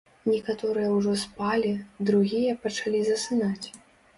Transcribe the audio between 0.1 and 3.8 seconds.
Некаторыя ўжо спалі, другія пачалі засынаць.